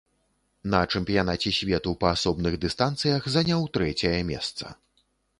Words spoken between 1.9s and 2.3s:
па